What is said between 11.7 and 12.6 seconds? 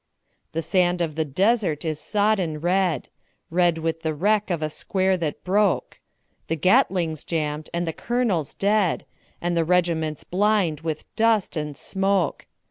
smoke.